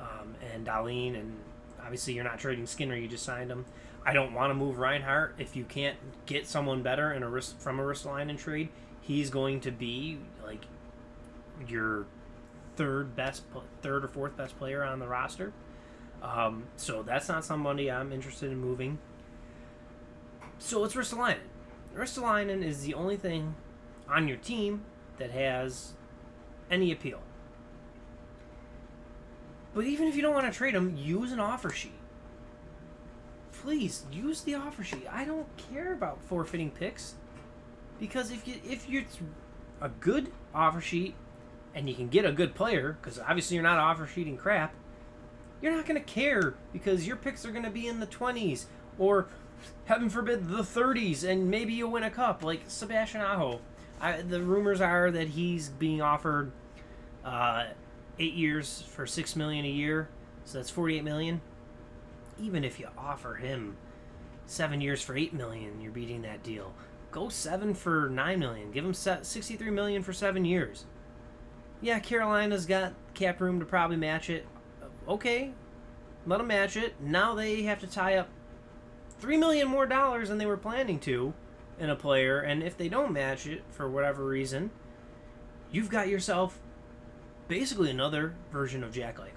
um, 0.00 0.34
and 0.52 0.66
Dahlin, 0.66 1.18
and 1.18 1.36
obviously 1.82 2.14
you're 2.14 2.24
not 2.24 2.38
trading 2.38 2.66
Skinner. 2.66 2.96
You 2.96 3.08
just 3.08 3.24
signed 3.24 3.50
him. 3.50 3.64
I 4.06 4.12
don't 4.12 4.34
want 4.34 4.50
to 4.50 4.54
move 4.54 4.78
Reinhart. 4.78 5.36
if 5.38 5.56
you 5.56 5.64
can't 5.64 5.96
get 6.26 6.46
someone 6.46 6.82
better 6.82 7.12
in 7.12 7.22
a 7.22 7.28
risk 7.28 7.58
from 7.58 7.80
a 7.80 7.82
Ristolainen 7.82 8.38
trade. 8.38 8.68
He's 9.00 9.30
going 9.30 9.60
to 9.60 9.70
be 9.70 10.18
like 10.44 10.64
your 11.66 12.06
third 12.76 13.16
best, 13.16 13.42
third 13.82 14.04
or 14.04 14.08
fourth 14.08 14.36
best 14.36 14.58
player 14.58 14.84
on 14.84 14.98
the 14.98 15.08
roster. 15.08 15.52
Um, 16.22 16.64
so 16.76 17.02
that's 17.02 17.28
not 17.28 17.44
somebody 17.44 17.90
I'm 17.90 18.12
interested 18.12 18.50
in 18.50 18.58
moving. 18.58 18.98
So 20.58 20.84
it's 20.84 20.94
Ristolainen. 20.94 21.38
Ristolainen 21.94 22.62
is 22.62 22.82
the 22.82 22.94
only 22.94 23.16
thing 23.16 23.54
on 24.08 24.28
your 24.28 24.36
team 24.36 24.82
that 25.18 25.30
has 25.30 25.92
any 26.70 26.92
appeal. 26.92 27.20
But 29.74 29.84
even 29.84 30.08
if 30.08 30.16
you 30.16 30.22
don't 30.22 30.34
want 30.34 30.50
to 30.50 30.56
trade 30.56 30.74
him, 30.74 30.96
use 30.96 31.32
an 31.32 31.40
offer 31.40 31.70
sheet. 31.70 31.92
Please 33.64 34.04
use 34.12 34.42
the 34.42 34.54
offer 34.54 34.84
sheet. 34.84 35.06
I 35.10 35.24
don't 35.24 35.46
care 35.72 35.94
about 35.94 36.22
forfeiting 36.22 36.70
picks 36.70 37.14
because 37.98 38.30
if 38.30 38.46
you 38.46 38.56
if 38.62 38.90
you're 38.90 39.04
a 39.80 39.88
good 39.88 40.30
offer 40.54 40.82
sheet 40.82 41.14
and 41.74 41.88
you 41.88 41.94
can 41.94 42.08
get 42.08 42.26
a 42.26 42.32
good 42.32 42.54
player, 42.54 42.98
because 43.00 43.18
obviously 43.18 43.54
you're 43.54 43.62
not 43.62 43.78
offer 43.78 44.06
sheeting 44.06 44.36
crap, 44.36 44.74
you're 45.62 45.74
not 45.74 45.86
going 45.86 45.98
to 45.98 46.06
care 46.06 46.52
because 46.74 47.06
your 47.06 47.16
picks 47.16 47.46
are 47.46 47.52
going 47.52 47.64
to 47.64 47.70
be 47.70 47.86
in 47.86 48.00
the 48.00 48.06
20s 48.06 48.66
or 48.98 49.28
heaven 49.86 50.10
forbid 50.10 50.46
the 50.50 50.58
30s 50.58 51.26
and 51.26 51.50
maybe 51.50 51.72
you'll 51.72 51.90
win 51.90 52.02
a 52.02 52.10
cup 52.10 52.44
like 52.44 52.64
Sebastian 52.68 53.22
Aho. 53.22 53.60
I, 53.98 54.20
the 54.20 54.42
rumors 54.42 54.82
are 54.82 55.10
that 55.10 55.28
he's 55.28 55.70
being 55.70 56.02
offered 56.02 56.52
uh, 57.24 57.68
eight 58.18 58.34
years 58.34 58.82
for 58.82 59.06
six 59.06 59.34
million 59.34 59.64
a 59.64 59.70
year, 59.70 60.10
so 60.44 60.58
that's 60.58 60.68
forty-eight 60.68 61.04
million. 61.04 61.40
Even 62.38 62.64
if 62.64 62.80
you 62.80 62.88
offer 62.98 63.34
him 63.34 63.76
seven 64.46 64.80
years 64.80 65.00
for 65.00 65.16
eight 65.16 65.32
million, 65.32 65.80
you're 65.80 65.92
beating 65.92 66.22
that 66.22 66.42
deal. 66.42 66.72
Go 67.10 67.28
seven 67.28 67.74
for 67.74 68.08
nine 68.08 68.40
million. 68.40 68.72
Give 68.72 68.84
him 68.84 68.94
sixty-three 68.94 69.70
million 69.70 70.02
for 70.02 70.12
seven 70.12 70.44
years. 70.44 70.84
Yeah, 71.80 71.98
Carolina's 71.98 72.66
got 72.66 72.94
cap 73.14 73.40
room 73.40 73.60
to 73.60 73.66
probably 73.66 73.96
match 73.96 74.30
it. 74.30 74.46
Okay, 75.06 75.52
let 76.26 76.38
them 76.38 76.48
match 76.48 76.76
it. 76.76 76.94
Now 77.00 77.34
they 77.34 77.62
have 77.62 77.80
to 77.80 77.86
tie 77.86 78.16
up 78.16 78.28
three 79.18 79.36
million 79.36 79.68
more 79.68 79.86
dollars 79.86 80.28
than 80.28 80.38
they 80.38 80.46
were 80.46 80.56
planning 80.56 80.98
to 81.00 81.34
in 81.78 81.90
a 81.90 81.96
player, 81.96 82.40
and 82.40 82.62
if 82.62 82.76
they 82.76 82.88
don't 82.88 83.12
match 83.12 83.46
it 83.46 83.62
for 83.70 83.88
whatever 83.88 84.24
reason, 84.24 84.70
you've 85.70 85.90
got 85.90 86.08
yourself 86.08 86.58
basically 87.48 87.90
another 87.90 88.34
version 88.50 88.82
of 88.82 88.92
Jack 88.92 89.18
Eichel. 89.18 89.33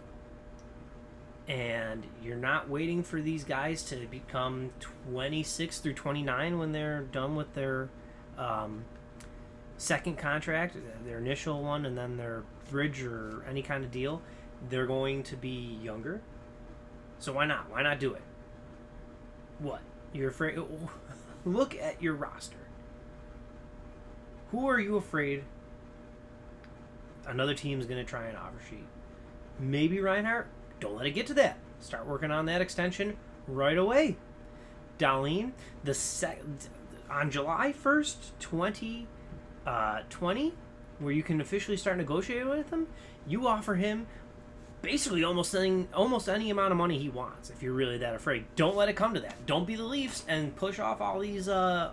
And 1.48 2.04
you're 2.22 2.36
not 2.36 2.70
waiting 2.70 3.04
for 3.04 3.22
these 3.22 3.44
guys 3.46 3.84
to 3.84 3.96
become 4.08 4.72
26 5.10 5.80
through 5.80 5.94
29 5.94 6.58
when 6.60 6.74
they're 6.74 7.04
done 7.04 7.36
with 7.38 7.54
their 7.54 7.90
um, 8.38 8.84
second 9.78 10.18
contract, 10.18 10.76
their 11.06 11.20
initial 11.20 11.64
one, 11.64 11.86
and 11.86 11.98
then 11.98 12.18
their 12.18 12.44
bridge 12.70 13.02
or 13.02 13.46
any 13.50 13.62
kind 13.62 13.86
of 13.86 13.92
deal. 13.92 14.22
They're 14.70 14.88
going 14.88 15.24
to 15.24 15.38
be 15.38 15.78
younger. 15.82 16.22
So 17.20 17.32
why 17.32 17.46
not? 17.46 17.70
Why 17.70 17.82
not 17.82 18.00
do 18.00 18.14
it? 18.14 18.22
What? 19.60 19.82
You're 20.14 20.30
afraid? 20.30 20.60
Look 21.46 21.76
at 21.76 22.02
your 22.02 22.14
roster. 22.16 22.58
Who 24.52 24.68
are 24.68 24.80
you 24.80 24.96
afraid 24.96 25.44
another 27.26 27.54
team's 27.54 27.86
going 27.86 28.04
to 28.04 28.10
try 28.10 28.26
an 28.28 28.36
offer 28.36 28.60
sheet? 28.70 28.86
Maybe 29.60 30.00
Reinhart. 30.00 30.48
Don't 30.80 30.96
let 30.96 31.06
it 31.06 31.12
get 31.12 31.28
to 31.28 31.34
that. 31.36 31.58
Start 31.80 32.06
working 32.06 32.32
on 32.32 32.46
that 32.46 32.62
extension 32.62 33.18
right 33.48 33.78
away. 33.78 34.18
Dahlin, 34.98 35.52
the 35.84 35.94
sec- 35.94 36.42
on 37.10 37.32
July 37.32 37.74
1st, 37.74 38.16
2020, 38.40 39.08
uh, 39.66 40.02
where 41.00 41.14
you 41.14 41.24
can 41.24 41.40
officially 41.40 41.78
start 41.78 41.98
negotiating 41.98 42.50
with 42.50 42.70
him, 42.72 42.88
you 43.28 43.48
offer 43.48 43.76
him 43.76 44.08
basically 44.82 45.24
almost 45.24 45.54
any, 45.56 45.88
almost 45.94 46.30
any 46.30 46.50
amount 46.50 46.72
of 46.72 46.78
money 46.78 46.98
he 46.98 47.10
wants 47.10 47.50
if 47.50 47.62
you're 47.62 47.74
really 47.74 47.98
that 47.98 48.16
afraid. 48.16 48.46
Don't 48.56 48.76
let 48.76 48.90
it 48.90 48.96
come 48.96 49.14
to 49.14 49.20
that. 49.20 49.46
Don't 49.46 49.68
be 49.68 49.76
the 49.76 49.84
Leafs 49.84 50.24
and 50.28 50.56
push 50.56 50.80
off 50.80 51.02
all 51.02 51.20
these 51.20 51.48
uh, 51.48 51.92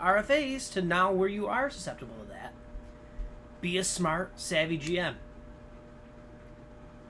RFAs 0.00 0.72
to 0.72 0.82
now 0.82 1.12
where 1.12 1.28
you 1.28 1.46
are 1.46 1.70
susceptible 1.70 2.16
to 2.20 2.28
that. 2.30 2.52
Be 3.60 3.78
a 3.78 3.84
smart, 3.84 4.32
savvy 4.38 4.78
GM. 4.78 5.14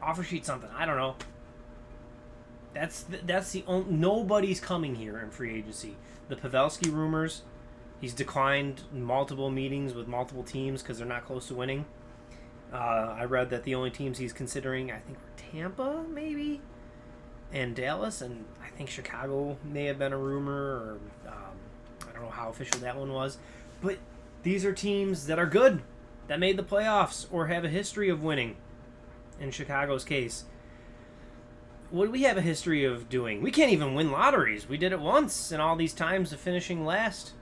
Offer 0.05 0.23
sheet 0.23 0.45
something. 0.45 0.69
I 0.77 0.85
don't 0.85 0.97
know. 0.97 1.17
That's 2.75 3.03
the, 3.03 3.19
that's 3.25 3.53
the 3.53 3.65
only 3.67 3.91
nobody's 3.93 4.61
coming 4.61 4.97
here 4.97 5.19
in 5.19 5.31
free 5.31 5.55
agency. 5.55 5.97
The 6.29 6.37
Pavelski 6.37 6.93
rumors, 6.93 7.43
he's 8.01 8.13
declined 8.13 8.83
multiple 8.93 9.51
meetings 9.51 9.95
with 9.95 10.07
multiple 10.09 10.43
teams 10.43 10.83
because 10.83 10.99
they're 10.99 11.07
not 11.07 11.25
close 11.25 11.49
to 11.49 11.55
winning. 11.55 11.87
Uh, 12.73 13.15
I 13.17 13.25
read 13.25 13.51
that 13.51 13.63
the 13.63 13.75
only 13.77 13.91
teams 13.91 14.19
he's 14.19 14.33
considering, 14.33 14.91
I 14.91 14.99
think, 14.99 15.17
were 15.17 15.43
Tampa, 15.53 16.05
maybe, 16.11 16.61
and 17.53 17.75
Dallas, 17.75 18.21
and 18.21 18.45
I 18.63 18.69
think 18.77 18.91
Chicago 18.91 19.57
may 19.65 19.85
have 19.85 19.99
been 19.99 20.13
a 20.13 20.19
rumor, 20.19 20.53
or 20.53 20.99
um, 21.29 21.57
I 22.09 22.13
don't 22.13 22.25
know 22.25 22.31
how 22.31 22.49
official 22.51 22.81
that 22.81 22.97
one 22.97 23.13
was. 23.13 23.39
But 23.81 23.99
these 24.43 24.65
are 24.65 24.73
teams 24.73 25.27
that 25.29 25.39
are 25.39 25.47
good, 25.47 25.83
that 26.27 26.41
made 26.41 26.57
the 26.57 26.65
playoffs, 26.65 27.27
or 27.31 27.47
have 27.47 27.65
a 27.65 27.69
history 27.69 28.09
of 28.09 28.23
winning. 28.23 28.57
In 29.41 29.51
Chicago's 29.51 30.05
case, 30.05 30.45
what 31.91 32.07
do 32.07 32.11
we 32.11 32.23
have 32.23 32.37
a 32.37 32.43
history 32.43 32.85
of 32.85 33.09
doing? 33.09 33.43
We 33.43 33.51
can't 33.51 33.73
even 33.73 33.95
win 33.95 34.11
lotteries. 34.11 34.69
We 34.69 34.77
did 34.77 34.93
it 34.93 35.01
once, 35.01 35.53
and 35.53 35.61
all 35.61 35.77
these 35.77 35.93
times 35.93 36.33
of 36.33 36.41
finishing 36.41 36.85
last. 36.85 37.33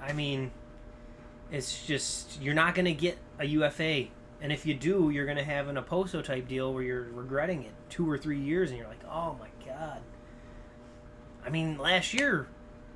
I 0.00 0.12
mean, 0.12 0.50
it's 1.50 1.86
just 1.86 2.40
you're 2.40 2.54
not 2.54 2.74
going 2.74 2.86
to 2.86 2.92
get 2.92 3.18
a 3.38 3.44
UFA, 3.44 4.06
and 4.40 4.52
if 4.52 4.66
you 4.66 4.74
do, 4.74 5.10
you're 5.10 5.26
going 5.26 5.36
to 5.36 5.44
have 5.44 5.68
an 5.68 5.76
Okposo 5.76 6.24
type 6.24 6.48
deal 6.48 6.72
where 6.72 6.82
you're 6.82 7.08
regretting 7.12 7.62
it 7.62 7.72
two 7.88 8.10
or 8.10 8.18
three 8.18 8.38
years, 8.38 8.70
and 8.70 8.78
you're 8.78 8.88
like, 8.88 9.04
oh 9.10 9.36
my 9.38 9.48
god. 9.66 10.00
I 11.44 11.50
mean, 11.50 11.78
last 11.78 12.12
year, 12.12 12.48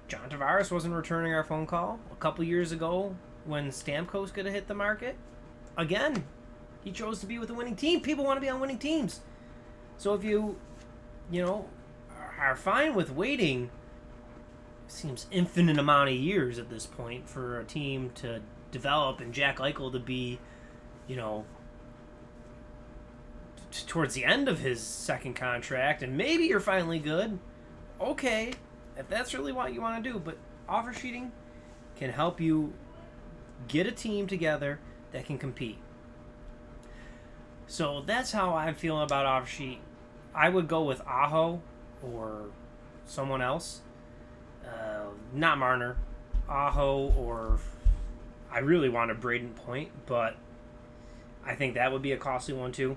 John 0.08 0.28
Tavares 0.28 0.70
wasn't 0.70 0.94
returning 0.94 1.32
our 1.32 1.44
phone 1.44 1.66
call. 1.66 1.98
A 2.12 2.16
couple 2.16 2.44
years 2.44 2.72
ago, 2.72 3.16
when 3.44 3.70
Stamkos 3.70 4.32
could 4.32 4.44
have 4.44 4.54
hit 4.54 4.68
the 4.68 4.74
market, 4.74 5.16
again, 5.76 6.24
he 6.84 6.92
chose 6.92 7.18
to 7.20 7.26
be 7.26 7.38
with 7.38 7.50
a 7.50 7.54
winning 7.54 7.76
team. 7.76 8.00
People 8.00 8.24
want 8.24 8.36
to 8.36 8.40
be 8.40 8.48
on 8.48 8.60
winning 8.60 8.78
teams. 8.78 9.20
So 9.96 10.14
if 10.14 10.22
you, 10.22 10.56
you 11.30 11.42
know, 11.42 11.66
are 12.38 12.56
fine 12.56 12.94
with 12.94 13.10
waiting 13.10 13.70
seems 14.86 15.26
infinite 15.30 15.78
amount 15.78 16.10
of 16.10 16.14
years 16.14 16.58
at 16.58 16.68
this 16.68 16.86
point 16.86 17.28
for 17.28 17.58
a 17.58 17.64
team 17.64 18.10
to 18.14 18.40
develop 18.70 19.20
and 19.20 19.32
Jack 19.32 19.58
Eichel 19.58 19.90
to 19.92 19.98
be, 19.98 20.38
you 21.06 21.16
know, 21.16 21.44
t- 23.70 23.84
towards 23.86 24.14
the 24.14 24.24
end 24.24 24.48
of 24.48 24.60
his 24.60 24.80
second 24.80 25.34
contract, 25.34 26.02
and 26.02 26.16
maybe 26.16 26.44
you're 26.44 26.60
finally 26.60 26.98
good. 26.98 27.38
Okay, 28.00 28.52
if 28.96 29.08
that's 29.08 29.32
really 29.34 29.52
what 29.52 29.72
you 29.72 29.80
want 29.80 30.02
to 30.02 30.12
do, 30.12 30.18
but 30.18 30.36
offer 30.68 30.92
sheeting 30.92 31.32
can 31.96 32.10
help 32.10 32.40
you 32.40 32.72
get 33.68 33.86
a 33.86 33.92
team 33.92 34.26
together 34.26 34.78
that 35.12 35.24
can 35.24 35.38
compete. 35.38 35.78
So 37.66 38.02
that's 38.06 38.32
how 38.32 38.54
I'm 38.54 38.74
feeling 38.74 39.02
about 39.02 39.26
offer 39.26 39.46
sheet. 39.46 39.80
I 40.34 40.48
would 40.48 40.68
go 40.68 40.82
with 40.82 41.00
Aho 41.06 41.60
or 42.02 42.46
someone 43.06 43.40
else 43.40 43.80
uh, 44.66 45.06
not 45.32 45.58
Marner, 45.58 45.96
Aho, 46.48 47.12
or 47.16 47.58
I 48.50 48.58
really 48.58 48.88
want 48.88 49.10
a 49.10 49.14
Brayden 49.14 49.54
Point, 49.54 49.90
but 50.06 50.36
I 51.44 51.54
think 51.54 51.74
that 51.74 51.92
would 51.92 52.02
be 52.02 52.12
a 52.12 52.16
costly 52.16 52.54
one 52.54 52.72
too. 52.72 52.96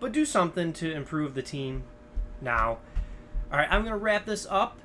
But 0.00 0.12
do 0.12 0.24
something 0.24 0.72
to 0.74 0.92
improve 0.92 1.34
the 1.34 1.42
team 1.42 1.84
now. 2.40 2.78
All 3.50 3.58
right, 3.58 3.68
I'm 3.70 3.82
going 3.82 3.92
to 3.92 3.98
wrap 3.98 4.26
this 4.26 4.46
up. 4.50 4.78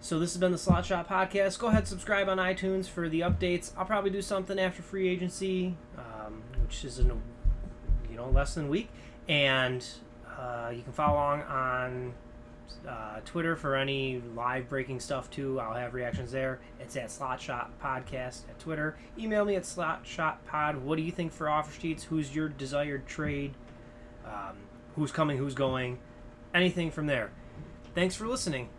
So 0.00 0.18
this 0.18 0.32
has 0.34 0.40
been 0.40 0.52
the 0.52 0.58
Slot 0.58 0.86
Shot 0.86 1.08
Podcast. 1.08 1.58
Go 1.58 1.68
ahead, 1.68 1.88
subscribe 1.88 2.28
on 2.28 2.38
iTunes 2.38 2.86
for 2.86 3.08
the 3.08 3.20
updates. 3.20 3.72
I'll 3.76 3.86
probably 3.86 4.10
do 4.10 4.22
something 4.22 4.58
after 4.58 4.82
free 4.82 5.08
agency, 5.08 5.76
um, 5.98 6.42
which 6.62 6.84
is 6.84 6.98
in 6.98 7.10
you 8.16 8.22
know 8.22 8.30
less 8.30 8.54
than 8.54 8.66
a 8.66 8.68
week, 8.68 8.88
and 9.28 9.86
uh, 10.38 10.70
you 10.74 10.82
can 10.82 10.92
follow 10.92 11.14
along 11.14 11.42
on 11.42 12.14
uh, 12.88 13.20
Twitter 13.26 13.56
for 13.56 13.76
any 13.76 14.22
live 14.34 14.68
breaking 14.70 15.00
stuff 15.00 15.30
too. 15.30 15.60
I'll 15.60 15.74
have 15.74 15.92
reactions 15.92 16.32
there. 16.32 16.60
It's 16.80 16.96
at 16.96 17.08
Slotshot 17.08 17.68
Podcast 17.82 18.48
at 18.48 18.58
Twitter. 18.58 18.96
Email 19.18 19.44
me 19.44 19.56
at 19.56 19.64
slotshotpod. 19.64 20.80
What 20.80 20.96
do 20.96 21.02
you 21.02 21.12
think 21.12 21.32
for 21.32 21.48
offer 21.48 21.78
sheets? 21.78 22.04
Who's 22.04 22.34
your 22.34 22.48
desired 22.48 23.06
trade? 23.06 23.52
Um, 24.24 24.56
who's 24.94 25.12
coming? 25.12 25.36
Who's 25.36 25.54
going? 25.54 25.98
Anything 26.54 26.90
from 26.90 27.06
there. 27.06 27.30
Thanks 27.94 28.14
for 28.14 28.26
listening. 28.26 28.70